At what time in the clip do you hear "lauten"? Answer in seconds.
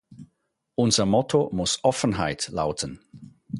2.49-3.01